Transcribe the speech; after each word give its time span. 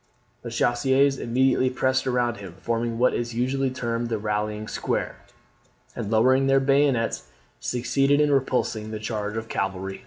The 0.41 0.49
chasseurs 0.49 1.19
immediately 1.19 1.69
pressed 1.69 2.07
around 2.07 2.37
him, 2.37 2.55
forming 2.59 2.97
what 2.97 3.13
is 3.13 3.35
usually 3.35 3.69
termed 3.69 4.09
the 4.09 4.17
rallying 4.17 4.67
square, 4.67 5.17
and, 5.95 6.09
lowering 6.09 6.47
their 6.47 6.59
bayonets, 6.59 7.27
succeeded 7.59 8.19
in 8.19 8.31
repulsing 8.31 8.89
the 8.89 8.97
charge 8.99 9.37
of 9.37 9.47
cavalry. 9.47 9.99